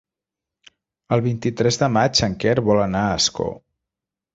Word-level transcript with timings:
El 1.17 1.23
vint-i-tres 1.27 1.79
de 1.85 1.93
maig 2.01 2.25
en 2.31 2.41
Quer 2.47 2.59
vol 2.71 2.87
anar 2.91 3.07
a 3.13 3.17
Ascó. 3.23 3.51